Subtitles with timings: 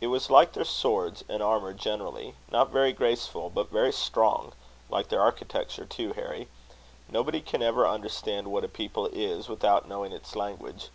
[0.00, 4.52] It was like their swords and armour generally, not very graceful, but very strong;
[4.88, 6.48] like their architecture too, Harry.
[7.10, 10.88] Nobody can ever understand what a people is, without knowing its language.